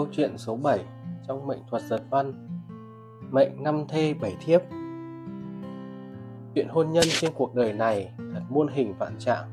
Câu 0.00 0.08
chuyện 0.12 0.38
số 0.38 0.56
7 0.56 0.84
trong 1.28 1.46
mệnh 1.46 1.58
thuật 1.70 1.82
giật 1.82 2.02
văn. 2.10 2.32
Mệnh 3.30 3.62
năm 3.62 3.84
thê 3.88 4.14
bảy 4.14 4.36
thiếp. 4.44 4.60
Chuyện 6.54 6.68
hôn 6.68 6.92
nhân 6.92 7.04
trên 7.08 7.32
cuộc 7.34 7.54
đời 7.54 7.72
này 7.72 8.12
thật 8.18 8.40
muôn 8.48 8.68
hình 8.68 8.94
vạn 8.98 9.18
trạng. 9.18 9.44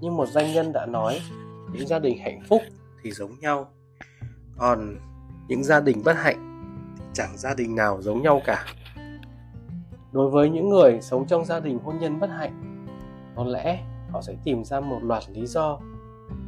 Như 0.00 0.10
một 0.10 0.28
danh 0.28 0.52
nhân 0.52 0.72
đã 0.72 0.86
nói, 0.86 1.20
Những 1.72 1.86
gia 1.86 1.98
đình 1.98 2.18
hạnh 2.18 2.40
phúc 2.48 2.62
thì 3.02 3.10
giống 3.10 3.30
nhau. 3.40 3.68
Còn 4.58 4.96
những 5.48 5.64
gia 5.64 5.80
đình 5.80 6.02
bất 6.04 6.16
hạnh 6.16 6.66
thì 6.98 7.04
chẳng 7.12 7.38
gia 7.38 7.54
đình 7.54 7.74
nào 7.74 8.02
giống 8.02 8.22
nhau 8.22 8.40
cả. 8.44 8.64
Đối 10.12 10.30
với 10.30 10.50
những 10.50 10.68
người 10.68 10.98
sống 11.00 11.26
trong 11.26 11.44
gia 11.44 11.60
đình 11.60 11.78
hôn 11.84 11.98
nhân 11.98 12.20
bất 12.20 12.30
hạnh, 12.30 12.86
Có 13.36 13.44
lẽ 13.44 13.84
họ 14.10 14.22
sẽ 14.22 14.34
tìm 14.44 14.64
ra 14.64 14.80
một 14.80 14.98
loạt 15.02 15.22
lý 15.30 15.46
do, 15.46 15.78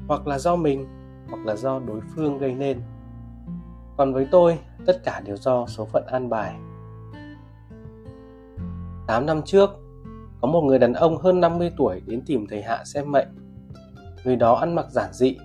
Hoặc 0.09 0.27
là 0.27 0.39
do 0.39 0.57
mình, 0.57 0.87
hoặc 1.31 1.47
là 1.47 1.57
do 1.57 1.79
đối 1.79 2.01
phương 2.01 2.39
gây 2.39 2.55
nên 2.55 2.81
còn 3.99 4.13
với 4.13 4.27
tôi 4.31 4.59
tất 4.87 5.05
cả 5.05 5.21
đều 5.25 5.37
do 5.37 5.67
số 5.67 5.85
phận 5.85 6.07
an 6.07 6.29
bài. 6.29 6.55
8 9.07 9.27
năm 9.27 9.43
trước 9.45 9.71
có 10.41 10.49
một 10.49 10.61
người 10.61 10.79
đàn 10.79 10.93
ông 10.93 11.17
hơn 11.17 11.41
50 11.41 11.73
tuổi 11.77 12.03
đến 12.07 12.23
tìm 12.27 12.47
thầy 12.47 12.63
Hạ 12.63 12.85
xem 12.85 13.13
mệnh. 13.13 13.29
Người 14.25 14.37
đó 14.37 14.55
ăn 14.55 14.75
mặc 14.75 14.87
giản 14.91 15.13
dị 15.13 15.37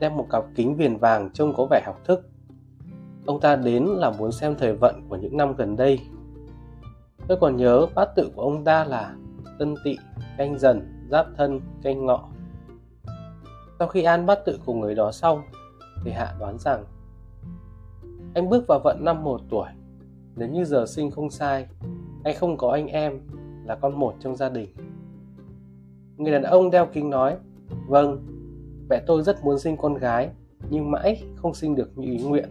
đeo 0.00 0.10
một 0.10 0.26
cặp 0.30 0.44
kính 0.54 0.76
viền 0.76 0.96
vàng 0.96 1.30
trông 1.32 1.54
có 1.56 1.66
vẻ 1.70 1.82
học 1.86 2.00
thức. 2.04 2.28
Ông 3.26 3.40
ta 3.40 3.56
đến 3.56 3.84
là 3.84 4.10
muốn 4.10 4.32
xem 4.32 4.54
thời 4.58 4.72
vận 4.72 5.08
của 5.08 5.16
những 5.16 5.36
năm 5.36 5.54
gần 5.56 5.76
đây. 5.76 6.00
Tôi 7.28 7.38
còn 7.40 7.56
nhớ 7.56 7.86
bát 7.94 8.08
tự 8.16 8.30
của 8.36 8.42
ông 8.42 8.64
ta 8.64 8.84
là 8.84 9.14
tân 9.58 9.74
tỵ 9.84 9.96
canh 10.38 10.58
dần 10.58 11.06
giáp 11.10 11.26
thân 11.36 11.60
canh 11.82 12.06
ngọ. 12.06 12.28
Sau 13.78 13.88
khi 13.88 14.02
an 14.02 14.26
bát 14.26 14.38
tự 14.44 14.58
của 14.66 14.74
người 14.74 14.94
đó 14.94 15.12
xong, 15.12 15.42
thì 16.04 16.10
Hạ 16.10 16.34
đoán 16.40 16.58
rằng 16.58 16.84
anh 18.36 18.48
bước 18.48 18.64
vào 18.68 18.80
vận 18.84 19.04
năm 19.04 19.24
một 19.24 19.40
tuổi. 19.50 19.68
Nếu 20.36 20.48
như 20.48 20.64
giờ 20.64 20.86
sinh 20.86 21.10
không 21.10 21.30
sai, 21.30 21.66
anh 22.24 22.34
không 22.36 22.56
có 22.56 22.70
anh 22.70 22.86
em 22.86 23.20
là 23.64 23.74
con 23.74 23.98
một 23.98 24.14
trong 24.20 24.36
gia 24.36 24.48
đình. 24.48 24.68
Người 26.16 26.32
đàn 26.32 26.42
ông 26.42 26.70
đeo 26.70 26.86
kính 26.86 27.10
nói, 27.10 27.36
vâng, 27.86 28.26
mẹ 28.90 29.02
tôi 29.06 29.22
rất 29.22 29.44
muốn 29.44 29.58
sinh 29.58 29.76
con 29.76 29.94
gái, 29.94 30.30
nhưng 30.70 30.90
mãi 30.90 31.22
không 31.36 31.54
sinh 31.54 31.74
được 31.74 31.98
như 31.98 32.12
ý 32.12 32.24
nguyện. 32.24 32.48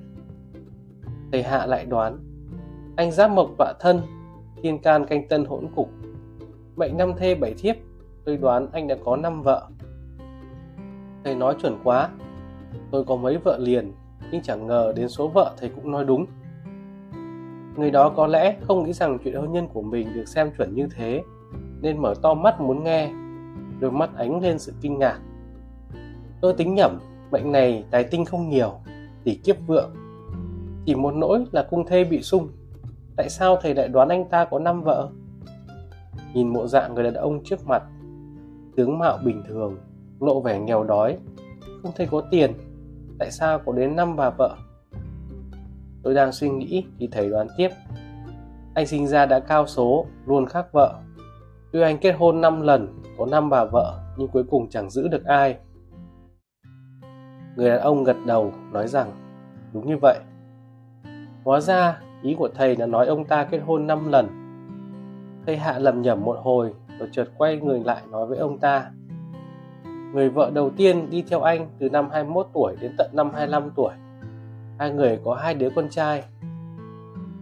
Thầy 1.32 1.44
Hạ 1.44 1.66
lại 1.66 1.86
đoán, 1.86 2.20
anh 2.96 3.12
giáp 3.12 3.32
mộc 3.32 3.50
tọa 3.58 3.74
thân, 3.80 4.02
thiên 4.64 4.82
can 4.82 5.06
canh 5.06 5.28
tân 5.28 5.46
hỗn 5.46 5.68
cục. 5.76 5.90
Mệnh 6.76 6.98
năm 6.98 7.14
thê 7.18 7.36
bảy 7.36 7.54
thiếp, 7.54 7.76
tôi 8.26 8.38
đoán 8.38 8.68
anh 8.72 8.88
đã 8.88 8.96
có 9.06 9.16
năm 9.16 9.42
vợ 9.42 9.68
thầy 11.24 11.36
nói 11.36 11.56
chuẩn 11.62 11.80
quá 11.84 12.10
tôi 12.92 13.04
có 13.04 13.16
mấy 13.16 13.38
vợ 13.38 13.58
liền 13.58 13.92
nhưng 14.32 14.42
chẳng 14.42 14.68
ngờ 14.68 14.94
đến 14.96 15.10
số 15.10 15.28
vợ 15.28 15.56
thầy 15.60 15.70
cũng 15.70 15.92
nói 15.92 16.06
đúng. 16.06 16.26
Người 17.78 17.92
đó 17.92 18.10
có 18.10 18.28
lẽ 18.28 18.56
không 18.62 18.84
nghĩ 18.84 18.94
rằng 18.94 19.18
chuyện 19.24 19.36
hôn 19.36 19.52
nhân 19.52 19.68
của 19.68 19.82
mình 19.82 20.14
được 20.14 20.28
xem 20.28 20.52
chuẩn 20.58 20.76
như 20.76 20.88
thế, 20.96 21.24
nên 21.82 22.02
mở 22.02 22.14
to 22.22 22.34
mắt 22.34 22.62
muốn 22.62 22.84
nghe, 22.84 23.12
đôi 23.80 23.92
mắt 23.92 24.10
ánh 24.18 24.42
lên 24.42 24.60
sự 24.60 24.74
kinh 24.82 25.00
ngạc. 25.00 25.20
Tôi 26.42 26.54
tính 26.54 26.76
nhẩm, 26.76 27.00
bệnh 27.32 27.52
này 27.52 27.84
tài 27.92 28.04
tinh 28.04 28.26
không 28.26 28.50
nhiều, 28.50 28.74
tỷ 29.24 29.36
kiếp 29.36 29.56
vượng. 29.68 29.94
Chỉ 30.86 30.96
một 30.96 31.14
nỗi 31.16 31.46
là 31.52 31.68
cung 31.70 31.86
thê 31.86 32.04
bị 32.04 32.22
sung, 32.22 32.50
tại 33.16 33.30
sao 33.30 33.58
thầy 33.62 33.76
lại 33.76 33.88
đoán 33.88 34.10
anh 34.10 34.30
ta 34.30 34.46
có 34.46 34.60
năm 34.60 34.82
vợ? 34.82 35.10
Nhìn 36.34 36.54
bộ 36.54 36.68
dạng 36.68 36.94
người 36.94 37.04
đàn 37.04 37.14
ông 37.14 37.44
trước 37.44 37.68
mặt, 37.68 37.84
tướng 38.76 39.00
mạo 39.00 39.18
bình 39.26 39.44
thường, 39.48 39.78
lộ 40.20 40.42
vẻ 40.42 40.60
nghèo 40.60 40.84
đói, 40.84 41.18
không 41.82 41.92
thấy 41.96 42.08
có 42.12 42.22
tiền 42.32 42.52
tại 43.20 43.32
sao 43.32 43.60
có 43.60 43.72
đến 43.72 43.96
năm 43.96 44.16
bà 44.16 44.30
vợ? 44.30 44.58
Tôi 46.04 46.14
đang 46.14 46.32
suy 46.32 46.50
nghĩ 46.50 46.86
thì 47.00 47.10
thầy 47.12 47.30
đoán 47.30 47.48
tiếp. 47.58 47.70
Anh 48.74 48.88
sinh 48.88 49.08
ra 49.08 49.26
đã 49.26 49.40
cao 49.40 49.68
số, 49.68 50.06
luôn 50.26 50.46
khác 50.46 50.66
vợ. 50.72 51.02
Tuy 51.72 51.82
anh 51.82 51.98
kết 51.98 52.12
hôn 52.12 52.42
5 52.42 52.62
lần, 52.62 53.02
có 53.18 53.26
năm 53.26 53.50
bà 53.50 53.66
vợ, 53.66 54.00
nhưng 54.18 54.28
cuối 54.28 54.44
cùng 54.44 54.70
chẳng 54.70 54.90
giữ 54.90 55.08
được 55.08 55.26
ai. 55.26 55.58
Người 57.56 57.70
đàn 57.70 57.80
ông 57.80 58.04
gật 58.04 58.18
đầu, 58.26 58.54
nói 58.72 58.88
rằng, 58.88 59.12
đúng 59.74 59.88
như 59.88 59.98
vậy. 60.02 60.20
Hóa 61.44 61.60
ra, 61.60 62.02
ý 62.24 62.36
của 62.38 62.50
thầy 62.56 62.76
là 62.76 62.86
nói 62.86 63.08
ông 63.08 63.26
ta 63.26 63.44
kết 63.44 63.60
hôn 63.66 63.88
5 63.88 64.12
lần. 64.12 64.28
Thầy 65.46 65.58
hạ 65.58 65.80
lầm 65.80 66.02
nhầm 66.02 66.24
một 66.24 66.38
hồi, 66.42 66.74
rồi 67.00 67.10
chợt 67.12 67.26
quay 67.38 67.58
người 67.58 67.80
lại 67.80 68.02
nói 68.12 68.28
với 68.28 68.38
ông 68.38 68.60
ta 68.60 68.92
Người 70.14 70.30
vợ 70.30 70.52
đầu 70.54 70.70
tiên 70.70 71.10
đi 71.10 71.22
theo 71.30 71.42
anh 71.42 71.70
từ 71.80 71.90
năm 71.90 72.10
21 72.12 72.48
tuổi 72.54 72.76
đến 72.82 72.96
tận 72.98 73.12
năm 73.14 73.32
25 73.34 73.72
tuổi. 73.76 73.94
Hai 74.80 74.92
người 74.92 75.20
có 75.26 75.36
hai 75.36 75.54
đứa 75.54 75.70
con 75.76 75.90
trai. 75.90 76.24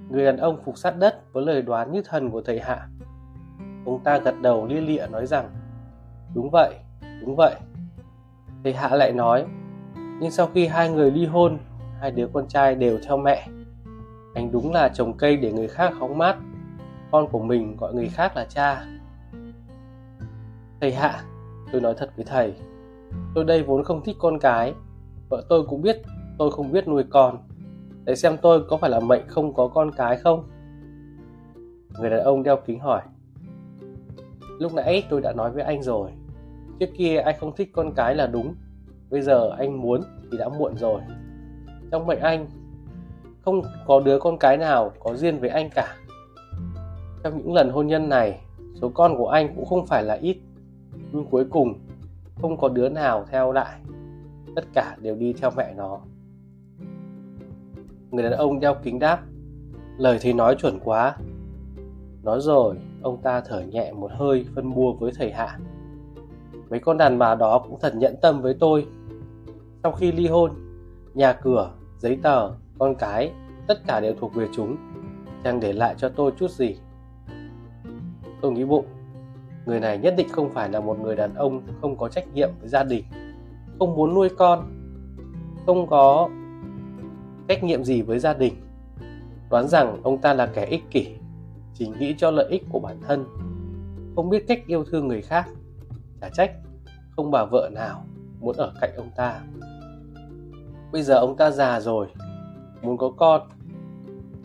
Người 0.10 0.26
đàn 0.26 0.38
ông 0.38 0.62
phục 0.66 0.78
sát 0.78 0.98
đất 1.00 1.34
với 1.34 1.46
lời 1.46 1.62
đoán 1.62 1.92
như 1.92 2.02
thần 2.06 2.30
của 2.30 2.42
thầy 2.42 2.60
Hạ. 2.60 2.88
Ông 3.86 4.00
ta 4.04 4.18
gật 4.18 4.42
đầu 4.42 4.68
lia 4.68 4.82
lịa 4.82 5.08
nói 5.12 5.26
rằng 5.26 5.50
Đúng 6.36 6.50
vậy, 6.52 6.76
đúng 7.22 7.36
vậy. 7.36 7.56
Thầy 8.64 8.74
Hạ 8.74 8.90
lại 8.96 9.12
nói 9.12 9.46
Nhưng 10.20 10.32
sau 10.32 10.50
khi 10.54 10.68
hai 10.68 10.90
người 10.90 11.12
ly 11.12 11.26
hôn, 11.26 11.58
hai 12.00 12.12
đứa 12.12 12.28
con 12.34 12.48
trai 12.48 12.76
đều 12.76 13.00
theo 13.08 13.18
mẹ. 13.18 13.48
Anh 14.36 14.52
đúng 14.52 14.74
là 14.74 14.90
trồng 14.90 15.18
cây 15.18 15.38
để 15.38 15.54
người 15.54 15.68
khác 15.68 15.94
hóng 16.00 16.18
mát. 16.18 16.38
Con 17.12 17.28
của 17.28 17.40
mình 17.40 17.78
gọi 17.78 17.94
người 17.94 18.10
khác 18.10 18.36
là 18.36 18.46
cha. 18.50 18.86
Thầy 20.82 20.94
Hạ, 20.94 21.24
tôi 21.74 21.82
nói 21.82 21.94
thật 21.98 22.10
với 22.16 22.26
thầy. 22.26 22.54
Tôi 23.36 23.44
đây 23.44 23.64
vốn 23.64 23.84
không 23.84 24.04
thích 24.04 24.16
con 24.20 24.40
cái. 24.40 24.74
Vợ 25.30 25.44
tôi 25.50 25.66
cũng 25.70 25.82
biết 25.82 26.02
tôi 26.38 26.52
không 26.52 26.72
biết 26.72 26.88
nuôi 26.88 27.04
con. 27.10 27.38
Để 28.06 28.16
xem 28.16 28.38
tôi 28.42 28.64
có 28.70 28.78
phải 28.78 28.90
là 28.90 29.00
mệnh 29.00 29.28
không 29.28 29.54
có 29.54 29.68
con 29.68 29.92
cái 29.92 30.18
không? 30.18 30.44
Người 32.00 32.10
đàn 32.10 32.20
ông 32.20 32.44
đeo 32.44 32.58
kính 32.66 32.80
hỏi. 32.80 33.02
Lúc 34.60 34.74
nãy 34.74 35.04
tôi 35.10 35.22
đã 35.22 35.34
nói 35.34 35.52
với 35.52 35.64
anh 35.64 35.84
rồi. 35.84 36.12
Trước 36.80 36.90
kia 36.98 37.18
anh 37.18 37.36
không 37.40 37.56
thích 37.56 37.70
con 37.74 37.92
cái 37.96 38.16
là 38.16 38.28
đúng. 38.28 38.56
Bây 39.10 39.22
giờ 39.22 39.50
anh 39.58 39.82
muốn 39.82 40.02
thì 40.32 40.38
đã 40.38 40.50
muộn 40.50 40.78
rồi. 40.78 41.02
Trong 41.92 42.08
mệnh 42.08 42.20
anh, 42.20 42.48
không 43.42 43.62
có 43.88 44.00
đứa 44.00 44.20
con 44.20 44.38
cái 44.38 44.58
nào 44.58 44.92
có 45.00 45.16
duyên 45.16 45.40
với 45.40 45.50
anh 45.50 45.70
cả. 45.76 45.96
Trong 47.24 47.38
những 47.38 47.54
lần 47.54 47.70
hôn 47.70 47.88
nhân 47.88 48.10
này, 48.10 48.40
số 48.82 48.92
con 48.94 49.18
của 49.18 49.28
anh 49.28 49.56
cũng 49.56 49.66
không 49.66 49.86
phải 49.86 50.04
là 50.04 50.14
ít 50.14 50.38
nhưng 51.14 51.26
cuối 51.26 51.46
cùng, 51.50 51.74
không 52.42 52.58
có 52.58 52.70
đứa 52.70 52.90
nào 52.90 53.26
theo 53.32 53.52
lại. 53.52 53.80
Tất 54.56 54.66
cả 54.74 54.98
đều 55.02 55.16
đi 55.16 55.34
theo 55.34 55.52
mẹ 55.58 55.74
nó. 55.78 56.00
Người 58.12 58.24
đàn 58.24 58.32
ông 58.32 58.60
đeo 58.60 58.76
kính 58.84 59.00
đáp, 59.00 59.22
lời 59.98 60.20
thầy 60.22 60.34
nói 60.34 60.56
chuẩn 60.56 60.80
quá. 60.84 61.18
Nói 62.24 62.40
rồi, 62.42 62.76
ông 63.02 63.22
ta 63.22 63.42
thở 63.42 63.62
nhẹ 63.62 63.92
một 63.92 64.12
hơi 64.12 64.46
phân 64.56 64.74
bua 64.74 64.94
với 64.94 65.12
thầy 65.16 65.32
hạ. 65.32 65.60
Mấy 66.70 66.80
con 66.80 66.98
đàn 66.98 67.20
bà 67.20 67.36
đó 67.36 67.60
cũng 67.60 67.80
thật 67.82 67.96
nhẫn 67.96 68.16
tâm 68.22 68.42
với 68.42 68.54
tôi. 68.60 68.88
Sau 69.84 69.92
khi 69.92 70.12
ly 70.12 70.28
hôn, 70.28 70.52
nhà 71.14 71.34
cửa, 71.34 71.72
giấy 71.98 72.20
tờ, 72.24 72.52
con 72.80 72.96
cái, 72.96 73.32
tất 73.68 73.88
cả 73.88 74.00
đều 74.00 74.14
thuộc 74.20 74.36
về 74.36 74.48
chúng. 74.56 74.78
Chẳng 75.44 75.60
để 75.60 75.74
lại 75.74 75.96
cho 75.98 76.10
tôi 76.10 76.32
chút 76.40 76.52
gì? 76.52 76.78
Tôi 78.42 78.52
nghĩ 78.52 78.64
bụng 78.64 78.86
người 79.66 79.80
này 79.80 79.98
nhất 79.98 80.14
định 80.18 80.28
không 80.32 80.50
phải 80.50 80.70
là 80.70 80.80
một 80.80 81.00
người 81.00 81.16
đàn 81.16 81.36
ông 81.36 81.62
không 81.82 81.98
có 81.98 82.10
trách 82.10 82.34
nhiệm 82.34 82.50
với 82.60 82.70
gia 82.70 82.84
đình, 82.84 83.04
không 83.80 83.96
muốn 83.96 84.14
nuôi 84.14 84.30
con, 84.38 84.72
không 85.66 85.88
có 85.88 86.30
trách 87.48 87.64
nhiệm 87.64 87.84
gì 87.84 88.02
với 88.02 88.20
gia 88.20 88.34
đình. 88.34 88.54
Đoán 89.50 89.68
rằng 89.68 90.00
ông 90.04 90.18
ta 90.18 90.34
là 90.34 90.46
kẻ 90.46 90.66
ích 90.66 90.84
kỷ, 90.92 91.08
chỉ 91.74 91.92
nghĩ 92.00 92.16
cho 92.18 92.32
lợi 92.32 92.48
ích 92.50 92.64
của 92.70 92.80
bản 92.80 92.98
thân, 93.08 93.26
không 94.16 94.30
biết 94.30 94.48
cách 94.48 94.60
yêu 94.68 94.84
thương 94.84 95.08
người 95.08 95.22
khác. 95.22 95.46
Chả 96.22 96.30
trách, 96.30 96.52
không 97.16 97.32
bà 97.32 97.46
vợ 97.46 97.70
nào 97.74 98.06
muốn 98.40 98.56
ở 98.58 98.74
cạnh 98.82 98.96
ông 98.98 99.10
ta. 99.16 99.42
Bây 100.92 101.04
giờ 101.04 101.16
ông 101.16 101.38
ta 101.38 101.52
già 101.52 101.80
rồi, 101.80 102.08
muốn 102.82 102.98
có 102.98 103.10
con. 103.18 103.42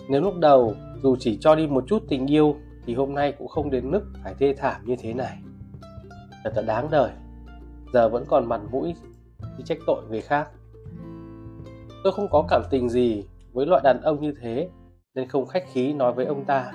Nếu 0.08 0.20
lúc 0.20 0.34
đầu 0.38 0.74
dù 1.02 1.16
chỉ 1.20 1.38
cho 1.40 1.54
đi 1.54 1.66
một 1.66 1.84
chút 1.86 2.02
tình 2.08 2.26
yêu 2.26 2.56
thì 2.88 2.94
hôm 2.94 3.14
nay 3.14 3.32
cũng 3.38 3.48
không 3.48 3.70
đến 3.70 3.90
mức 3.90 4.02
phải 4.24 4.34
thê 4.38 4.54
thảm 4.58 4.80
như 4.84 4.96
thế 4.98 5.14
này. 5.14 5.38
Thật 6.44 6.52
là 6.56 6.62
đáng 6.62 6.88
đời. 6.90 7.10
Giờ 7.92 8.08
vẫn 8.08 8.24
còn 8.28 8.48
mặt 8.48 8.60
mũi 8.70 8.94
đi 9.58 9.64
trách 9.64 9.78
tội 9.86 10.02
người 10.10 10.20
khác. 10.20 10.50
Tôi 12.04 12.12
không 12.12 12.28
có 12.30 12.44
cảm 12.48 12.62
tình 12.70 12.88
gì 12.88 13.24
với 13.52 13.66
loại 13.66 13.82
đàn 13.84 14.00
ông 14.00 14.20
như 14.20 14.34
thế, 14.40 14.68
nên 15.14 15.28
không 15.28 15.46
khách 15.46 15.64
khí 15.72 15.92
nói 15.92 16.12
với 16.12 16.26
ông 16.26 16.44
ta. 16.44 16.72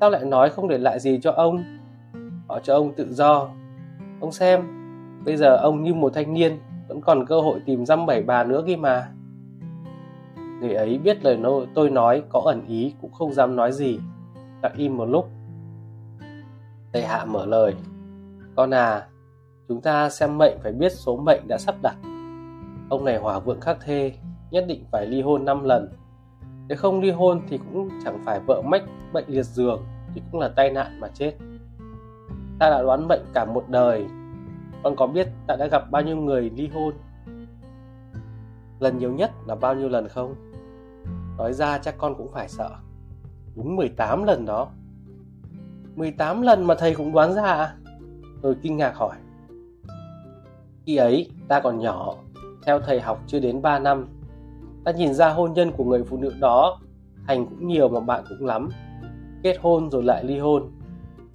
Sao 0.00 0.10
lại 0.10 0.24
nói 0.24 0.50
không 0.50 0.68
để 0.68 0.78
lại 0.78 1.00
gì 1.00 1.18
cho 1.22 1.32
ông? 1.32 1.64
Họ 2.48 2.60
cho 2.62 2.74
ông 2.74 2.92
tự 2.92 3.14
do. 3.14 3.48
Ông 4.20 4.32
xem, 4.32 4.62
bây 5.24 5.36
giờ 5.36 5.56
ông 5.56 5.82
như 5.82 5.94
một 5.94 6.14
thanh 6.14 6.34
niên, 6.34 6.58
vẫn 6.88 7.00
còn 7.00 7.26
cơ 7.26 7.40
hội 7.40 7.60
tìm 7.66 7.86
dăm 7.86 8.06
bảy 8.06 8.22
bà 8.22 8.44
nữa 8.44 8.62
kia 8.66 8.76
mà. 8.76 9.08
Người 10.60 10.74
ấy 10.74 10.98
biết 10.98 11.24
lời 11.24 11.38
tôi 11.74 11.90
nói 11.90 12.22
có 12.28 12.42
ẩn 12.46 12.66
ý, 12.68 12.94
cũng 13.00 13.12
không 13.12 13.32
dám 13.32 13.56
nói 13.56 13.72
gì 13.72 13.98
đã 14.62 14.70
im 14.76 14.96
một 14.96 15.04
lúc 15.04 15.28
tây 16.92 17.02
hạ 17.02 17.24
mở 17.24 17.46
lời 17.46 17.74
con 18.56 18.74
à 18.74 19.06
chúng 19.68 19.80
ta 19.80 20.10
xem 20.10 20.38
mệnh 20.38 20.58
phải 20.62 20.72
biết 20.72 20.92
số 20.92 21.16
mệnh 21.16 21.48
đã 21.48 21.58
sắp 21.58 21.74
đặt 21.82 21.96
ông 22.88 23.04
này 23.04 23.18
hỏa 23.18 23.38
vượng 23.38 23.60
khắc 23.60 23.78
thê, 23.80 24.12
nhất 24.50 24.64
định 24.68 24.84
phải 24.92 25.06
ly 25.06 25.22
hôn 25.22 25.44
5 25.44 25.64
lần. 25.64 25.88
Nếu 26.68 26.78
không 26.78 27.00
ly 27.00 27.10
hôn 27.10 27.40
thì 27.48 27.58
cũng 27.58 27.88
chẳng 28.04 28.22
phải 28.24 28.40
vợ 28.46 28.62
mách 28.62 28.82
bệnh 29.12 29.24
liệt 29.28 29.42
giường, 29.42 29.82
thì 30.14 30.22
cũng 30.32 30.40
là 30.40 30.48
tai 30.56 30.70
nạn 30.70 31.00
mà 31.00 31.08
chết. 31.08 31.34
Ta 32.58 32.70
đã 32.70 32.82
đoán 32.82 33.08
mệnh 33.08 33.22
cả 33.34 33.44
một 33.44 33.64
đời. 33.68 34.06
Con 34.82 34.96
có 34.96 35.06
biết 35.06 35.28
ta 35.46 35.56
đã 35.56 35.66
gặp 35.66 35.90
bao 35.90 36.02
nhiêu 36.02 36.16
người 36.16 36.50
ly 36.56 36.68
hôn? 36.68 36.94
Lần 38.80 38.98
nhiều 38.98 39.12
nhất 39.12 39.30
là 39.46 39.54
bao 39.54 39.74
nhiêu 39.74 39.88
lần 39.88 40.08
không? 40.08 40.34
Nói 41.38 41.52
ra 41.52 41.78
chắc 41.78 41.94
con 41.98 42.14
cũng 42.14 42.32
phải 42.32 42.48
sợ. 42.48 42.70
Đúng 43.58 43.76
18 43.76 44.24
lần 44.24 44.46
đó. 44.46 44.68
18 45.96 46.42
lần 46.42 46.66
mà 46.66 46.74
thầy 46.74 46.94
cũng 46.94 47.12
đoán 47.12 47.34
ra 47.34 47.42
à? 47.42 47.74
Tôi 48.42 48.56
kinh 48.62 48.76
ngạc 48.76 48.96
hỏi. 48.96 49.16
Khi 50.86 50.96
ấy, 50.96 51.30
ta 51.48 51.60
còn 51.60 51.78
nhỏ, 51.78 52.14
theo 52.66 52.80
thầy 52.80 53.00
học 53.00 53.22
chưa 53.26 53.38
đến 53.40 53.62
3 53.62 53.78
năm. 53.78 54.06
Ta 54.84 54.92
nhìn 54.92 55.14
ra 55.14 55.28
hôn 55.28 55.52
nhân 55.52 55.72
của 55.72 55.84
người 55.84 56.04
phụ 56.04 56.16
nữ 56.16 56.34
đó, 56.40 56.80
thành 57.26 57.46
cũng 57.46 57.68
nhiều 57.68 57.88
mà 57.88 58.00
bạn 58.00 58.24
cũng 58.28 58.46
lắm. 58.46 58.68
Kết 59.42 59.56
hôn 59.60 59.90
rồi 59.90 60.02
lại 60.02 60.24
ly 60.24 60.38
hôn. 60.38 60.70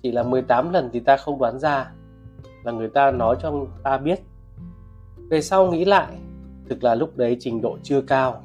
Chỉ 0.04 0.12
là 0.12 0.24
18 0.24 0.74
lần 0.74 0.90
thì 0.94 1.00
ta 1.00 1.18
không 1.18 1.40
đoán 1.40 1.60
ra, 1.60 1.92
là 2.64 2.72
người 2.72 2.90
ta 2.90 3.12
nói 3.12 3.36
cho 3.42 3.66
ta 3.84 3.98
biết. 3.98 4.20
Về 5.30 5.42
sau 5.42 5.72
nghĩ 5.72 5.86
lại, 5.86 6.18
thực 6.70 6.84
là 6.84 6.96
lúc 6.96 7.18
đấy 7.18 7.38
trình 7.40 7.62
độ 7.62 7.78
chưa 7.84 8.02
cao. 8.02 8.44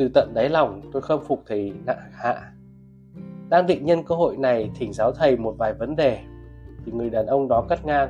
Từ 0.00 0.08
tận 0.08 0.34
đáy 0.34 0.48
lòng 0.48 0.80
tôi 0.92 1.02
khâm 1.02 1.20
phục 1.24 1.42
thầy 1.46 1.72
nặng 1.86 1.98
hạ. 2.12 2.52
Đang 3.48 3.66
định 3.66 3.84
nhân 3.84 4.02
cơ 4.04 4.14
hội 4.14 4.36
này 4.36 4.70
thỉnh 4.74 4.92
giáo 4.92 5.12
thầy 5.12 5.36
một 5.36 5.54
vài 5.58 5.74
vấn 5.74 5.96
đề, 5.96 6.20
thì 6.84 6.92
người 6.92 7.10
đàn 7.10 7.26
ông 7.26 7.48
đó 7.48 7.66
cắt 7.68 7.84
ngang 7.84 8.08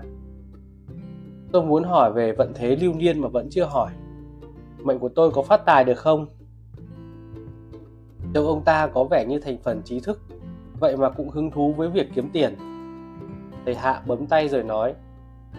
Tôi 1.52 1.62
muốn 1.62 1.84
hỏi 1.84 2.12
về 2.12 2.32
vận 2.32 2.52
thế 2.54 2.76
lưu 2.76 2.94
niên 2.94 3.20
mà 3.20 3.28
vẫn 3.28 3.48
chưa 3.50 3.64
hỏi. 3.64 3.90
Mệnh 4.78 4.98
của 4.98 5.08
tôi 5.08 5.30
có 5.30 5.42
phát 5.42 5.64
tài 5.64 5.84
được 5.84 5.98
không? 5.98 6.26
Trông 8.34 8.46
ông 8.46 8.64
ta 8.64 8.86
có 8.86 9.04
vẻ 9.04 9.24
như 9.28 9.38
thành 9.38 9.58
phần 9.62 9.82
trí 9.84 10.00
thức, 10.00 10.20
vậy 10.80 10.96
mà 10.96 11.10
cũng 11.10 11.30
hứng 11.30 11.50
thú 11.50 11.72
với 11.72 11.88
việc 11.88 12.06
kiếm 12.14 12.30
tiền. 12.32 12.54
Thầy 13.64 13.74
Hạ 13.74 14.02
bấm 14.06 14.26
tay 14.26 14.48
rồi 14.48 14.62
nói, 14.62 14.94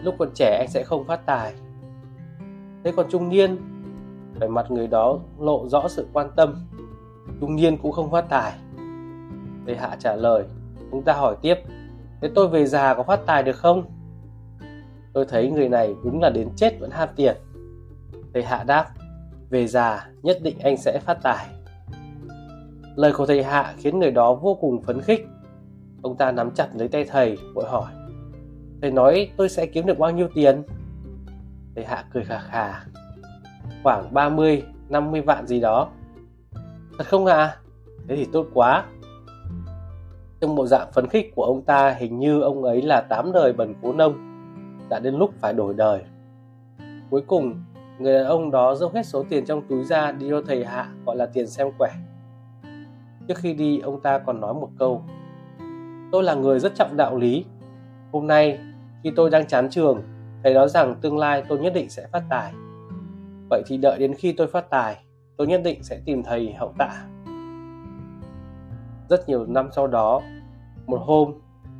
lúc 0.02 0.14
còn 0.18 0.28
trẻ 0.34 0.56
anh 0.58 0.68
sẽ 0.68 0.82
không 0.82 1.04
phát 1.04 1.26
tài. 1.26 1.54
Thế 2.84 2.92
còn 2.96 3.06
trung 3.10 3.28
niên, 3.28 3.71
vẻ 4.40 4.48
mặt 4.48 4.70
người 4.70 4.86
đó 4.86 5.18
lộ 5.38 5.68
rõ 5.68 5.88
sự 5.88 6.06
quan 6.12 6.30
tâm. 6.36 6.54
Trung 7.40 7.56
niên 7.56 7.76
cũng 7.76 7.92
không 7.92 8.10
phát 8.10 8.28
tài. 8.28 8.52
Thầy 9.66 9.76
Hạ 9.76 9.96
trả 9.98 10.16
lời, 10.16 10.44
ông 10.90 11.02
ta 11.02 11.12
hỏi 11.12 11.36
tiếp, 11.42 11.54
thế 12.20 12.30
tôi 12.34 12.48
về 12.48 12.66
già 12.66 12.94
có 12.94 13.02
phát 13.02 13.20
tài 13.26 13.42
được 13.42 13.56
không? 13.56 13.84
Tôi 15.12 15.24
thấy 15.28 15.50
người 15.50 15.68
này 15.68 15.94
đúng 16.04 16.20
là 16.20 16.30
đến 16.30 16.48
chết 16.56 16.80
vẫn 16.80 16.90
ham 16.90 17.08
tiền. 17.16 17.36
Thầy 18.34 18.42
Hạ 18.42 18.64
đáp, 18.66 18.90
về 19.50 19.66
già 19.66 20.06
nhất 20.22 20.38
định 20.42 20.58
anh 20.58 20.76
sẽ 20.76 20.98
phát 21.04 21.18
tài. 21.22 21.46
Lời 22.96 23.12
của 23.16 23.26
thầy 23.26 23.42
Hạ 23.42 23.74
khiến 23.76 23.98
người 23.98 24.10
đó 24.10 24.34
vô 24.34 24.54
cùng 24.60 24.82
phấn 24.82 25.00
khích. 25.00 25.26
Ông 26.02 26.16
ta 26.16 26.32
nắm 26.32 26.50
chặt 26.50 26.68
lấy 26.74 26.88
tay 26.88 27.04
thầy, 27.04 27.38
vội 27.54 27.64
hỏi. 27.68 27.92
Thầy 28.82 28.90
nói 28.90 29.30
tôi 29.36 29.48
sẽ 29.48 29.66
kiếm 29.66 29.86
được 29.86 29.98
bao 29.98 30.10
nhiêu 30.10 30.28
tiền? 30.34 30.62
Thầy 31.74 31.84
Hạ 31.84 32.04
cười 32.12 32.24
khà 32.24 32.38
khà. 32.38 32.84
Khoảng 33.82 34.14
30, 34.14 34.62
50 34.88 35.20
vạn 35.20 35.46
gì 35.46 35.60
đó. 35.60 35.88
Thật 36.98 37.06
không 37.06 37.26
ạ? 37.26 37.36
À? 37.36 37.56
Thế 38.08 38.16
thì 38.16 38.26
tốt 38.32 38.46
quá. 38.54 38.84
Trong 40.40 40.54
bộ 40.54 40.66
dạng 40.66 40.92
phấn 40.92 41.06
khích 41.06 41.32
của 41.34 41.44
ông 41.44 41.62
ta 41.62 41.90
hình 41.90 42.18
như 42.18 42.40
ông 42.40 42.64
ấy 42.64 42.82
là 42.82 43.00
tám 43.00 43.32
đời 43.32 43.52
bần 43.52 43.74
cố 43.82 43.92
nông 43.92 44.14
đã 44.88 44.98
đến 44.98 45.14
lúc 45.14 45.30
phải 45.40 45.52
đổi 45.52 45.74
đời. 45.74 46.02
Cuối 47.10 47.22
cùng, 47.26 47.64
người 47.98 48.14
đàn 48.14 48.26
ông 48.26 48.50
đó 48.50 48.74
dốc 48.74 48.94
hết 48.94 49.06
số 49.06 49.24
tiền 49.28 49.44
trong 49.44 49.62
túi 49.68 49.84
ra 49.84 50.12
đi 50.12 50.26
cho 50.30 50.42
thầy 50.46 50.64
Hạ 50.64 50.88
gọi 51.06 51.16
là 51.16 51.26
tiền 51.26 51.46
xem 51.46 51.70
quẻ. 51.78 51.90
Trước 53.28 53.38
khi 53.38 53.52
đi, 53.54 53.80
ông 53.80 54.00
ta 54.00 54.18
còn 54.18 54.40
nói 54.40 54.54
một 54.54 54.68
câu. 54.78 55.02
Tôi 56.12 56.22
là 56.22 56.34
người 56.34 56.60
rất 56.60 56.74
trọng 56.74 56.96
đạo 56.96 57.16
lý. 57.16 57.44
Hôm 58.12 58.26
nay, 58.26 58.58
khi 59.04 59.12
tôi 59.16 59.30
đang 59.30 59.46
chán 59.46 59.70
trường, 59.70 60.02
thầy 60.44 60.54
nói 60.54 60.68
rằng 60.68 60.94
tương 61.00 61.18
lai 61.18 61.42
tôi 61.48 61.58
nhất 61.58 61.74
định 61.74 61.90
sẽ 61.90 62.06
phát 62.12 62.22
tài. 62.28 62.52
Vậy 63.52 63.62
thì 63.66 63.76
đợi 63.76 63.98
đến 63.98 64.14
khi 64.14 64.32
tôi 64.32 64.46
phát 64.46 64.70
tài, 64.70 64.96
tôi 65.36 65.46
nhất 65.46 65.60
định 65.64 65.82
sẽ 65.82 66.00
tìm 66.04 66.22
thầy 66.22 66.52
hậu 66.52 66.74
tạ. 66.78 67.06
Rất 69.08 69.28
nhiều 69.28 69.46
năm 69.46 69.68
sau 69.72 69.86
đó, 69.86 70.20
một 70.86 71.00
hôm, 71.00 71.32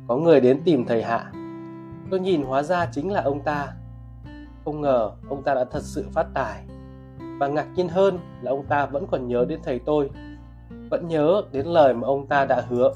có 0.07 0.17
người 0.17 0.41
đến 0.41 0.61
tìm 0.65 0.85
thầy 0.85 1.03
Hạ 1.03 1.31
Tôi 2.11 2.19
nhìn 2.19 2.41
hóa 2.41 2.63
ra 2.63 2.85
chính 2.91 3.11
là 3.11 3.21
ông 3.21 3.39
ta. 3.43 3.67
Không 4.65 4.81
ngờ 4.81 5.11
ông 5.29 5.43
ta 5.43 5.53
đã 5.53 5.65
thật 5.71 5.81
sự 5.83 6.05
phát 6.11 6.27
tài. 6.33 6.63
Và 7.39 7.47
ngạc 7.47 7.67
nhiên 7.75 7.89
hơn 7.89 8.19
là 8.41 8.51
ông 8.51 8.65
ta 8.65 8.85
vẫn 8.85 9.07
còn 9.11 9.27
nhớ 9.27 9.45
đến 9.49 9.59
thầy 9.63 9.79
tôi. 9.79 10.09
Vẫn 10.91 11.07
nhớ 11.07 11.41
đến 11.51 11.65
lời 11.65 11.93
mà 11.93 12.07
ông 12.07 12.27
ta 12.27 12.45
đã 12.45 12.63
hứa. 12.69 12.93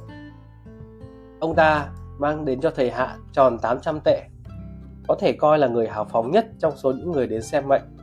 Ông 1.39 1.55
ta 1.55 1.89
mang 2.19 2.45
đến 2.45 2.61
cho 2.61 2.71
thầy 2.75 2.91
Hạ 2.91 3.17
tròn 3.33 3.57
800 3.59 3.99
tệ. 4.05 4.23
Có 5.07 5.15
thể 5.19 5.33
coi 5.33 5.59
là 5.59 5.67
người 5.67 5.87
hào 5.87 6.05
phóng 6.05 6.31
nhất 6.31 6.47
trong 6.59 6.77
số 6.77 6.91
những 6.91 7.11
người 7.11 7.27
đến 7.27 7.41
xem 7.41 7.67
mệnh. 7.67 7.96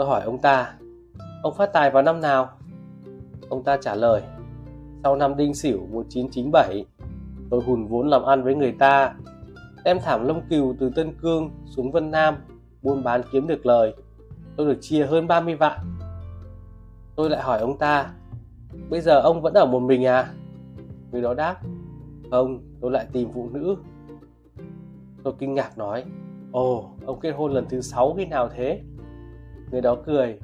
Tôi 0.00 0.08
hỏi 0.08 0.22
ông 0.22 0.38
ta, 0.38 0.74
ông 1.42 1.54
phát 1.54 1.72
tài 1.72 1.90
vào 1.90 2.02
năm 2.02 2.20
nào? 2.20 2.50
Ông 3.48 3.64
ta 3.64 3.76
trả 3.76 3.94
lời, 3.94 4.22
sau 5.02 5.16
năm 5.16 5.36
Đinh 5.36 5.54
Sửu 5.54 5.86
1997, 5.86 6.84
tôi 7.50 7.60
hùn 7.66 7.86
vốn 7.86 8.08
làm 8.08 8.22
ăn 8.22 8.42
với 8.42 8.54
người 8.54 8.72
ta 8.72 9.14
đem 9.84 9.98
thảm 10.04 10.26
lông 10.26 10.42
cừu 10.50 10.74
từ 10.80 10.90
Tân 10.90 11.12
Cương 11.22 11.50
xuống 11.64 11.92
Vân 11.92 12.10
Nam, 12.10 12.34
buôn 12.82 13.04
bán 13.04 13.20
kiếm 13.32 13.46
được 13.46 13.66
lời. 13.66 13.94
Tôi 14.56 14.66
được 14.66 14.78
chia 14.80 15.06
hơn 15.06 15.26
30 15.26 15.54
vạn. 15.54 15.80
Tôi 17.16 17.30
lại 17.30 17.42
hỏi 17.42 17.60
ông 17.60 17.78
ta, 17.78 18.12
bây 18.90 19.00
giờ 19.00 19.20
ông 19.20 19.42
vẫn 19.42 19.54
ở 19.54 19.66
một 19.66 19.80
mình 19.80 20.06
à? 20.06 20.32
Người 21.12 21.22
đó 21.22 21.34
đáp, 21.34 21.56
không, 22.30 22.60
tôi 22.80 22.90
lại 22.90 23.06
tìm 23.12 23.28
phụ 23.34 23.48
nữ. 23.52 23.76
Tôi 25.22 25.34
kinh 25.38 25.54
ngạc 25.54 25.78
nói, 25.78 26.04
ồ, 26.52 26.90
ông 27.06 27.20
kết 27.20 27.30
hôn 27.30 27.52
lần 27.52 27.66
thứ 27.68 27.80
sáu 27.80 28.14
khi 28.14 28.26
nào 28.26 28.48
thế? 28.48 28.82
Người 29.70 29.80
đó 29.80 29.96
cười, 30.06 30.38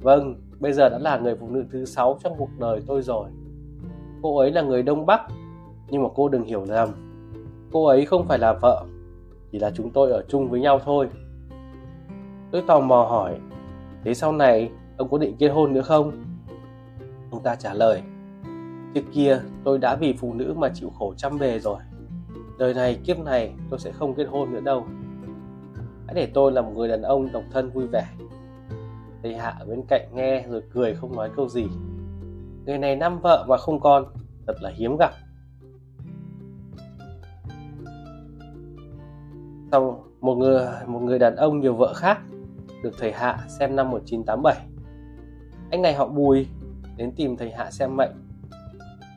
vâng, 0.00 0.34
bây 0.60 0.72
giờ 0.72 0.88
đã 0.88 0.98
là 0.98 1.18
người 1.18 1.36
phụ 1.36 1.48
nữ 1.50 1.64
thứ 1.72 1.84
sáu 1.84 2.18
trong 2.22 2.34
cuộc 2.38 2.50
đời 2.58 2.80
tôi 2.86 3.02
rồi. 3.02 3.28
Cô 4.22 4.38
ấy 4.38 4.50
là 4.50 4.62
người 4.62 4.82
Đông 4.82 5.06
Bắc, 5.06 5.20
nhưng 5.88 6.02
mà 6.02 6.08
cô 6.14 6.28
đừng 6.28 6.44
hiểu 6.44 6.64
lầm. 6.68 6.88
Cô 7.72 7.86
ấy 7.86 8.04
không 8.04 8.26
phải 8.26 8.38
là 8.38 8.52
vợ 8.62 8.84
chỉ 9.52 9.58
là 9.58 9.70
chúng 9.74 9.90
tôi 9.90 10.10
ở 10.10 10.24
chung 10.28 10.48
với 10.50 10.60
nhau 10.60 10.80
thôi. 10.84 11.08
Tôi 12.50 12.62
tò 12.66 12.80
mò 12.80 13.02
hỏi 13.02 13.38
thế 14.04 14.14
sau 14.14 14.32
này 14.32 14.70
ông 14.96 15.08
có 15.08 15.18
định 15.18 15.36
kết 15.38 15.48
hôn 15.48 15.72
nữa 15.72 15.82
không? 15.82 16.24
Ông 17.30 17.42
ta 17.42 17.54
trả 17.54 17.74
lời 17.74 18.02
trước 18.94 19.02
kia 19.12 19.40
tôi 19.64 19.78
đã 19.78 19.96
vì 19.96 20.12
phụ 20.12 20.34
nữ 20.34 20.54
mà 20.56 20.68
chịu 20.74 20.90
khổ 20.98 21.14
trăm 21.16 21.38
bề 21.38 21.58
rồi. 21.58 21.78
Đời 22.58 22.74
này 22.74 23.00
kiếp 23.04 23.18
này 23.18 23.52
tôi 23.70 23.78
sẽ 23.78 23.92
không 23.92 24.14
kết 24.14 24.24
hôn 24.24 24.52
nữa 24.52 24.60
đâu. 24.60 24.86
Hãy 26.06 26.14
để 26.14 26.28
tôi 26.34 26.52
là 26.52 26.62
một 26.62 26.72
người 26.74 26.88
đàn 26.88 27.02
ông 27.02 27.32
độc 27.32 27.42
thân 27.52 27.70
vui 27.70 27.86
vẻ 27.86 28.06
thầy 29.22 29.34
hạ 29.34 29.56
ở 29.60 29.66
bên 29.66 29.82
cạnh 29.88 30.08
nghe 30.14 30.44
rồi 30.48 30.62
cười 30.72 30.94
không 30.94 31.16
nói 31.16 31.30
câu 31.36 31.48
gì 31.48 31.66
người 32.66 32.78
này 32.78 32.96
năm 32.96 33.20
vợ 33.20 33.44
mà 33.48 33.56
không 33.56 33.80
con 33.80 34.04
thật 34.46 34.54
là 34.60 34.70
hiếm 34.70 34.96
gặp 34.96 35.12
Sau 39.72 40.04
một 40.20 40.34
người 40.34 40.66
một 40.86 41.00
người 41.00 41.18
đàn 41.18 41.36
ông 41.36 41.60
nhiều 41.60 41.74
vợ 41.74 41.94
khác 41.94 42.18
được 42.82 42.90
thầy 42.98 43.12
Hạ 43.12 43.38
xem 43.48 43.76
năm 43.76 43.90
1987. 43.90 44.56
Anh 45.70 45.82
này 45.82 45.94
họ 45.94 46.06
Bùi 46.06 46.46
đến 46.96 47.12
tìm 47.16 47.36
thầy 47.36 47.50
Hạ 47.50 47.70
xem 47.70 47.96
mệnh. 47.96 48.10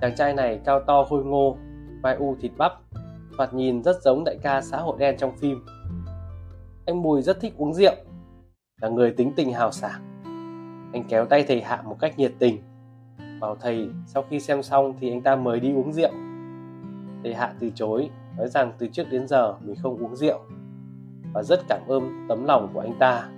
Chàng 0.01 0.15
trai 0.15 0.33
này 0.33 0.60
cao 0.65 0.79
to 0.79 1.03
khôi 1.10 1.25
ngô, 1.25 1.57
vai 2.01 2.15
u 2.15 2.36
thịt 2.41 2.51
bắp, 2.57 2.72
thoạt 3.38 3.53
nhìn 3.53 3.83
rất 3.83 4.01
giống 4.01 4.24
đại 4.24 4.38
ca 4.41 4.62
xã 4.62 4.77
hội 4.77 4.95
đen 5.00 5.15
trong 5.17 5.38
phim. 5.38 5.65
Anh 6.86 7.01
Bùi 7.01 7.22
rất 7.22 7.39
thích 7.39 7.53
uống 7.57 7.74
rượu, 7.74 7.95
là 8.84 8.90
người 8.90 9.12
tính 9.12 9.34
tình 9.36 9.54
hào 9.54 9.72
sảng. 9.72 10.24
Anh 10.94 11.04
kéo 11.10 11.25
tay 11.25 11.44
thầy 11.48 11.62
Hạ 11.62 11.82
một 11.86 12.00
cách 12.00 12.20
nhiệt 12.20 12.34
tình. 12.40 12.58
Bảo 13.40 13.56
thầy 13.56 13.90
sau 14.08 14.24
khi 14.30 14.40
xem 14.40 14.63
xong 14.63 14.94
thì 15.00 15.10
anh 15.10 15.22
ta 15.22 15.36
mời 15.36 15.60
đi 15.60 15.74
uống 15.74 15.94
rượu. 15.94 16.12
Thầy 17.24 17.34
Hạ 17.34 17.54
từ 17.60 17.70
chối 17.75 18.10
nói 18.38 18.48
rằng 18.48 18.72
từ 18.78 18.88
trước 18.88 19.04
đến 19.12 19.28
giờ 19.28 19.56
mình 19.62 19.75
không 19.75 19.98
uống 19.98 20.16
rượu 20.16 20.40
và 21.34 21.44
rất 21.44 21.60
cảm 21.70 21.82
ơn 21.88 22.25
tấm 22.30 22.46
lòng 22.46 22.70
của 22.74 22.80
anh 22.80 22.94
ta. 23.00 23.30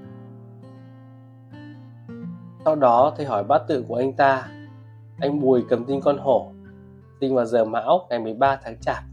Sau 2.65 2.75
đó 2.75 3.13
thầy 3.17 3.25
hỏi 3.25 3.43
bát 3.43 3.61
tự 3.67 3.85
của 3.87 3.95
anh 3.95 4.13
ta. 4.13 4.47
Anh 5.19 5.39
Bùi 5.41 5.63
cầm 5.69 5.85
tinh 5.85 6.01
con 6.01 6.17
hổ, 6.17 6.51
sinh 7.21 7.35
vào 7.35 7.45
giờ 7.45 7.65
mão 7.65 8.07
ngày 8.09 8.19
13 8.19 8.57
tháng 8.63 8.79
chạp. 8.81 9.03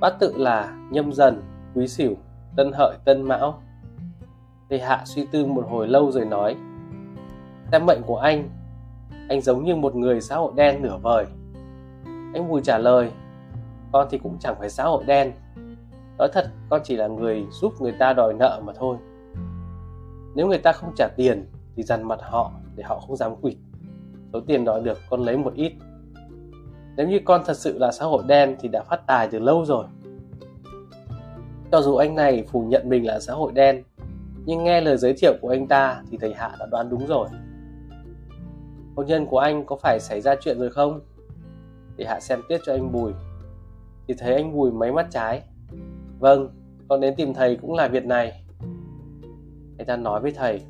Bát 0.00 0.14
tự 0.20 0.34
là 0.36 0.72
nhâm 0.90 1.12
dần, 1.12 1.42
quý 1.74 1.88
sửu, 1.88 2.14
tân 2.56 2.72
hợi, 2.74 2.96
tân 3.04 3.22
mão. 3.22 3.62
Lê 4.70 4.78
Hạ 4.78 5.02
suy 5.04 5.26
tư 5.26 5.46
một 5.46 5.64
hồi 5.68 5.88
lâu 5.88 6.10
rồi 6.10 6.24
nói 6.24 6.56
Xem 7.72 7.86
mệnh 7.86 8.02
của 8.06 8.16
anh, 8.16 8.48
anh 9.28 9.40
giống 9.40 9.64
như 9.64 9.76
một 9.76 9.94
người 9.94 10.20
xã 10.20 10.36
hội 10.36 10.52
đen 10.56 10.82
nửa 10.82 10.98
vời. 11.02 11.26
Anh 12.34 12.48
Bùi 12.48 12.60
trả 12.64 12.78
lời 12.78 13.10
con 13.92 14.06
thì 14.10 14.18
cũng 14.18 14.36
chẳng 14.40 14.56
phải 14.58 14.70
xã 14.70 14.84
hội 14.84 15.04
đen 15.06 15.32
nói 16.18 16.28
thật 16.32 16.50
con 16.68 16.80
chỉ 16.84 16.96
là 16.96 17.06
người 17.06 17.46
giúp 17.50 17.72
người 17.80 17.92
ta 17.92 18.12
đòi 18.12 18.34
nợ 18.34 18.62
mà 18.64 18.72
thôi 18.76 18.96
nếu 20.34 20.46
người 20.46 20.58
ta 20.58 20.72
không 20.72 20.92
trả 20.96 21.08
tiền 21.16 21.46
thì 21.52 21.60
thì 21.80 21.82
dằn 21.82 22.08
mặt 22.08 22.18
họ 22.22 22.52
để 22.76 22.84
họ 22.84 22.98
không 22.98 23.16
dám 23.16 23.36
quỵt. 23.36 23.56
Số 24.32 24.40
tiền 24.40 24.64
đòi 24.64 24.80
được 24.80 24.98
con 25.10 25.20
lấy 25.20 25.36
một 25.36 25.54
ít. 25.54 25.72
Nếu 26.96 27.08
như 27.08 27.20
con 27.24 27.42
thật 27.46 27.56
sự 27.56 27.78
là 27.78 27.92
xã 27.92 28.04
hội 28.04 28.22
đen 28.26 28.56
thì 28.60 28.68
đã 28.68 28.82
phát 28.82 29.06
tài 29.06 29.28
từ 29.28 29.38
lâu 29.38 29.64
rồi. 29.64 29.84
Cho 31.72 31.80
dù 31.80 31.96
anh 31.96 32.14
này 32.14 32.44
phủ 32.48 32.62
nhận 32.62 32.88
mình 32.88 33.06
là 33.06 33.20
xã 33.20 33.32
hội 33.32 33.52
đen, 33.52 33.82
nhưng 34.50 34.64
nghe 34.64 34.80
lời 34.80 34.96
giới 34.96 35.14
thiệu 35.14 35.32
của 35.40 35.48
anh 35.48 35.66
ta 35.66 36.02
thì 36.10 36.18
thầy 36.20 36.34
Hạ 36.34 36.50
đã 36.58 36.66
đoán 36.70 36.90
đúng 36.90 37.06
rồi. 37.06 37.28
Hôn 38.96 39.06
nhân 39.06 39.26
của 39.26 39.38
anh 39.38 39.66
có 39.66 39.76
phải 39.76 40.00
xảy 40.00 40.20
ra 40.20 40.34
chuyện 40.40 40.58
rồi 40.58 40.70
không? 40.70 41.00
Thầy 41.96 42.06
Hạ 42.06 42.20
xem 42.20 42.40
tiếp 42.48 42.58
cho 42.66 42.72
anh 42.72 42.92
Bùi. 42.92 43.12
Thì 44.08 44.14
thấy 44.18 44.34
anh 44.34 44.52
Bùi 44.52 44.72
mấy 44.72 44.92
mắt 44.92 45.06
trái. 45.10 45.42
Vâng, 46.18 46.48
con 46.88 47.00
đến 47.00 47.14
tìm 47.16 47.34
thầy 47.34 47.56
cũng 47.56 47.74
là 47.74 47.88
việc 47.88 48.04
này. 48.04 48.44
Anh 49.78 49.86
ta 49.86 49.96
nói 49.96 50.20
với 50.20 50.32
thầy, 50.32 50.62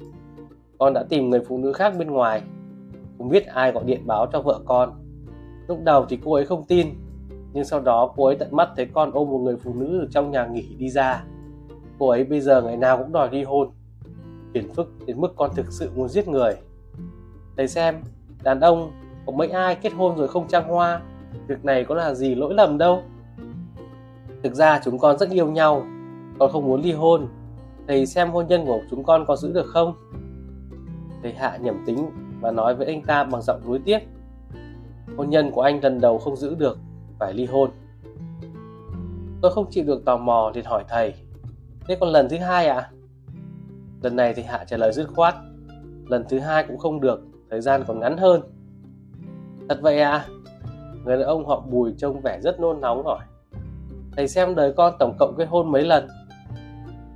con 0.79 0.95
đã 0.95 1.05
tìm 1.09 1.31
người 1.31 1.41
phụ 1.49 1.59
nữ 1.59 1.73
khác 1.73 1.95
bên 1.99 2.11
ngoài. 2.11 2.43
Không 3.19 3.29
biết 3.29 3.47
ai 3.47 3.73
gọi 3.73 3.85
điện 3.85 4.07
báo 4.07 4.27
cho 4.33 4.43
vợ 4.43 4.61
con. 4.65 4.93
Lúc 5.69 5.79
đầu 5.85 6.07
thì 6.09 6.19
cô 6.25 6.35
ấy 6.35 6.47
không 6.47 6.67
tin, 6.67 6.89
nhưng 7.53 7.65
sau 7.65 7.81
đó 7.81 8.13
cô 8.17 8.27
ấy 8.27 8.37
tận 8.37 8.49
mắt 8.53 8.69
thấy 8.77 8.87
con 8.95 9.11
ôm 9.13 9.31
một 9.31 9.39
người 9.39 9.57
phụ 9.57 9.75
nữ 9.75 10.01
ở 10.01 10.07
trong 10.11 10.31
nhà 10.31 10.47
nghỉ 10.47 10.75
đi 10.79 10.91
ra. 10.91 11.25
Cô 12.01 12.09
ấy 12.09 12.25
bây 12.25 12.41
giờ 12.41 12.63
ngày 12.63 12.77
nào 12.77 12.99
cũng 12.99 13.13
đòi 13.13 13.29
ly 13.33 13.43
hôn. 13.43 13.71
Phiền 14.55 14.69
phức 14.75 14.93
đến 15.07 15.21
mức 15.21 15.33
con 15.37 15.51
thực 15.55 15.67
sự 15.73 15.91
muốn 15.95 16.09
giết 16.09 16.29
người. 16.29 16.57
Thầy 17.57 17.69
xem, 17.69 18.03
đàn 18.43 18.61
ông 18.61 18.93
có 19.27 19.33
mấy 19.33 19.49
ai 19.49 19.75
kết 19.75 19.93
hôn 19.93 20.17
rồi 20.17 20.29
không 20.29 20.49
trang 20.49 20.69
hoa, 20.69 21.01
việc 21.47 21.65
này 21.65 21.85
có 21.85 21.95
là 21.95 22.15
gì 22.15 22.35
lỗi 22.35 22.55
lầm 22.55 22.79
đâu. 22.79 23.03
Thực 24.43 24.55
ra 24.55 24.81
chúng 24.85 24.99
con 24.99 25.19
rất 25.19 25.31
yêu 25.31 25.51
nhau, 25.51 25.87
con 26.39 26.53
không 26.53 26.67
muốn 26.67 26.81
ly 26.81 26.93
hôn. 26.93 27.29
Thầy 27.89 28.07
xem 28.07 28.31
hôn 28.31 28.47
nhân 28.47 28.67
của 28.67 28.81
chúng 28.91 29.05
con 29.05 29.25
có 29.27 29.37
giữ 29.37 29.53
được 29.53 29.67
không? 29.67 29.95
Thầy 31.23 31.33
Hạ 31.33 31.57
nhầm 31.57 31.83
tính 31.87 32.11
và 32.41 32.51
nói 32.51 32.75
với 32.75 32.87
anh 32.87 33.03
ta 33.03 33.25
bằng 33.25 33.43
giọng 33.43 33.61
nuối 33.67 33.81
tiếc. 33.85 33.99
Hôn 35.17 35.31
nhân 35.31 35.51
của 35.51 35.63
anh 35.63 35.81
lần 35.83 36.01
đầu 36.01 36.19
không 36.19 36.37
giữ 36.37 36.55
được, 36.55 36.79
phải 37.19 37.35
ly 37.35 37.47
hôn. 37.47 37.71
Tôi 39.43 39.53
không 39.53 39.71
chịu 39.71 39.85
được 39.85 40.05
tò 40.05 40.17
mò 40.17 40.53
liền 40.55 40.65
hỏi 40.65 40.85
thầy. 40.89 41.15
Thế 41.91 41.97
còn 42.01 42.09
lần 42.09 42.29
thứ 42.29 42.39
hai 42.39 42.67
ạ? 42.67 42.77
À? 42.77 42.91
Lần 44.03 44.17
này 44.17 44.35
thì 44.35 44.43
Hạ 44.43 44.65
trả 44.67 44.77
lời 44.77 44.93
dứt 44.93 45.09
khoát. 45.09 45.35
Lần 46.07 46.25
thứ 46.29 46.39
hai 46.39 46.65
cũng 46.65 46.79
không 46.79 47.01
được, 47.01 47.21
thời 47.51 47.61
gian 47.61 47.85
còn 47.87 48.01
ngắn 48.01 48.17
hơn. 48.17 48.43
Thật 49.69 49.79
vậy 49.83 50.01
à? 50.01 50.25
Người 51.05 51.17
đàn 51.17 51.27
ông 51.27 51.47
họ 51.47 51.61
Bùi 51.61 51.95
trông 51.99 52.21
vẻ 52.21 52.41
rất 52.43 52.61
nôn 52.61 52.81
nóng 52.81 53.05
hỏi. 53.05 53.25
Thầy 54.17 54.29
xem 54.29 54.55
đời 54.55 54.73
con 54.77 54.95
tổng 54.99 55.17
cộng 55.19 55.35
kết 55.39 55.45
hôn 55.45 55.73
mấy 55.73 55.83
lần? 55.83 56.09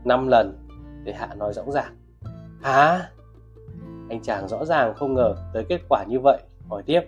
năm 0.04 0.28
lần, 0.28 0.66
để 1.04 1.12
Hạ 1.12 1.28
nói 1.34 1.52
rõ 1.52 1.62
ràng. 1.68 1.96
Hả? 2.62 3.10
Anh 4.08 4.22
chàng 4.22 4.48
rõ 4.48 4.64
ràng 4.64 4.94
không 4.94 5.14
ngờ 5.14 5.34
tới 5.52 5.64
kết 5.68 5.80
quả 5.88 6.04
như 6.08 6.20
vậy, 6.20 6.38
hỏi 6.68 6.82
tiếp. 6.86 7.00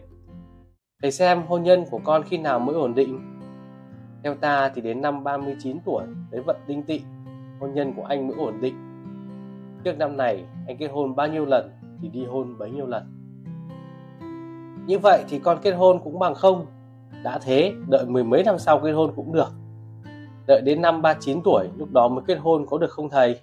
Thầy 1.02 1.10
xem 1.10 1.42
hôn 1.46 1.62
nhân 1.62 1.84
của 1.90 2.00
con 2.04 2.22
khi 2.22 2.38
nào 2.38 2.58
mới 2.58 2.74
ổn 2.74 2.94
định? 2.94 3.40
Theo 4.22 4.34
ta 4.34 4.68
thì 4.68 4.82
đến 4.82 5.02
năm 5.02 5.24
39 5.24 5.78
tuổi, 5.84 6.04
tới 6.30 6.40
vận 6.40 6.56
tinh 6.66 6.82
tị, 6.82 7.00
hôn 7.60 7.74
nhân 7.74 7.92
của 7.96 8.04
anh 8.04 8.28
mới 8.28 8.36
ổn 8.36 8.60
định. 8.60 8.74
Trước 9.84 9.98
năm 9.98 10.16
này, 10.16 10.44
anh 10.66 10.76
kết 10.76 10.88
hôn 10.88 11.16
bao 11.16 11.28
nhiêu 11.28 11.44
lần 11.44 11.70
thì 12.02 12.08
đi 12.08 12.24
hôn 12.24 12.58
bấy 12.58 12.70
nhiêu 12.70 12.86
lần. 12.86 13.02
Như 14.86 14.98
vậy 14.98 15.24
thì 15.28 15.38
con 15.38 15.58
kết 15.62 15.72
hôn 15.72 16.00
cũng 16.04 16.18
bằng 16.18 16.34
không. 16.34 16.66
Đã 17.22 17.38
thế, 17.38 17.72
đợi 17.88 18.06
mười 18.06 18.24
mấy 18.24 18.44
năm 18.44 18.58
sau 18.58 18.80
kết 18.80 18.92
hôn 18.92 19.12
cũng 19.16 19.32
được. 19.32 19.48
Đợi 20.46 20.60
đến 20.64 20.82
năm 20.82 21.02
39 21.02 21.40
tuổi, 21.44 21.68
lúc 21.76 21.88
đó 21.92 22.08
mới 22.08 22.24
kết 22.26 22.34
hôn 22.34 22.66
có 22.66 22.78
được 22.78 22.90
không 22.90 23.08
thầy? 23.10 23.40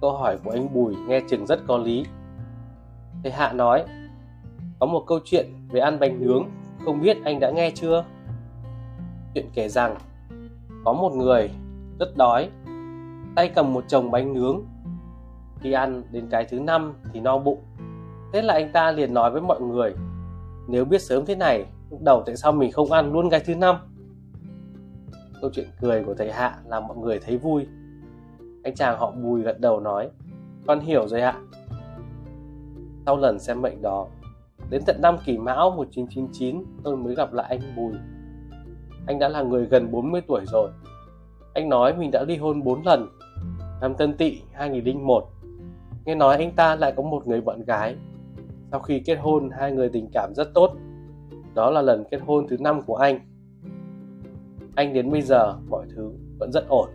Câu 0.00 0.12
hỏi 0.12 0.38
của 0.44 0.50
anh 0.50 0.74
Bùi 0.74 0.96
nghe 1.08 1.20
chừng 1.28 1.46
rất 1.46 1.60
có 1.66 1.78
lý. 1.78 2.04
Thầy 3.22 3.32
Hạ 3.32 3.52
nói, 3.52 3.84
có 4.80 4.86
một 4.86 5.04
câu 5.06 5.18
chuyện 5.24 5.46
về 5.70 5.80
ăn 5.80 5.98
bánh 5.98 6.20
nướng, 6.20 6.44
không 6.84 7.00
biết 7.00 7.16
anh 7.24 7.40
đã 7.40 7.50
nghe 7.50 7.70
chưa? 7.70 8.04
Chuyện 9.34 9.46
kể 9.54 9.68
rằng, 9.68 9.96
có 10.84 10.92
một 10.92 11.12
người 11.14 11.50
rất 12.02 12.16
đói, 12.16 12.50
tay 13.36 13.48
cầm 13.54 13.72
một 13.72 13.84
chồng 13.88 14.10
bánh 14.10 14.34
nướng. 14.34 14.60
Khi 15.60 15.72
ăn 15.72 16.02
đến 16.10 16.26
cái 16.30 16.44
thứ 16.44 16.60
năm 16.60 16.94
thì 17.12 17.20
no 17.20 17.38
bụng. 17.38 17.62
Thế 18.32 18.42
là 18.42 18.54
anh 18.54 18.72
ta 18.72 18.92
liền 18.92 19.14
nói 19.14 19.30
với 19.30 19.42
mọi 19.42 19.60
người, 19.60 19.94
nếu 20.68 20.84
biết 20.84 21.02
sớm 21.02 21.24
thế 21.26 21.34
này, 21.34 21.66
lúc 21.90 22.02
đầu 22.02 22.22
tại 22.26 22.36
sao 22.36 22.52
mình 22.52 22.72
không 22.72 22.92
ăn 22.92 23.12
luôn 23.12 23.30
cái 23.30 23.40
thứ 23.40 23.54
năm? 23.54 23.76
Câu 25.40 25.50
chuyện 25.54 25.66
cười 25.80 26.04
của 26.04 26.14
thầy 26.14 26.32
Hạ 26.32 26.58
làm 26.66 26.86
mọi 26.86 26.96
người 26.96 27.18
thấy 27.18 27.36
vui. 27.36 27.66
Anh 28.64 28.74
chàng 28.74 28.98
họ 28.98 29.10
Bùi 29.10 29.42
gật 29.42 29.60
đầu 29.60 29.80
nói, 29.80 30.10
con 30.66 30.80
hiểu 30.80 31.08
rồi 31.08 31.20
ạ. 31.20 31.34
Sau 33.06 33.16
lần 33.16 33.38
xem 33.38 33.62
mệnh 33.62 33.82
đó, 33.82 34.06
đến 34.70 34.82
tận 34.86 34.96
năm 35.02 35.16
kỷ 35.24 35.38
mão 35.38 35.70
1999 35.70 36.64
tôi 36.84 36.96
mới 36.96 37.14
gặp 37.14 37.32
lại 37.32 37.46
anh 37.48 37.76
Bùi. 37.76 37.92
Anh 39.06 39.18
đã 39.18 39.28
là 39.28 39.42
người 39.42 39.66
gần 39.66 39.90
40 39.90 40.20
tuổi 40.28 40.44
rồi. 40.52 40.70
Anh 41.54 41.68
nói 41.68 41.96
mình 41.96 42.10
đã 42.10 42.24
ly 42.24 42.36
hôn 42.36 42.64
4 42.64 42.82
lần. 42.86 43.08
Năm 43.80 43.94
Tân 43.94 44.16
Tỵ 44.16 44.40
2001. 44.52 45.24
Nghe 46.04 46.14
nói 46.14 46.36
anh 46.36 46.52
ta 46.52 46.76
lại 46.76 46.92
có 46.96 47.02
một 47.02 47.26
người 47.26 47.40
bạn 47.40 47.64
gái. 47.64 47.96
Sau 48.70 48.80
khi 48.80 49.00
kết 49.00 49.14
hôn, 49.14 49.50
hai 49.50 49.72
người 49.72 49.88
tình 49.88 50.08
cảm 50.12 50.34
rất 50.34 50.54
tốt. 50.54 50.72
Đó 51.54 51.70
là 51.70 51.82
lần 51.82 52.04
kết 52.10 52.20
hôn 52.26 52.46
thứ 52.48 52.56
năm 52.60 52.82
của 52.82 52.96
anh. 52.96 53.20
Anh 54.74 54.92
đến 54.92 55.10
bây 55.10 55.22
giờ 55.22 55.56
mọi 55.68 55.86
thứ 55.96 56.12
vẫn 56.38 56.52
rất 56.52 56.68
ổn. 56.68 56.88